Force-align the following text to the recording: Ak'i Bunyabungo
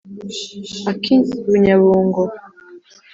Ak'i 0.91 1.15
Bunyabungo 1.45 2.23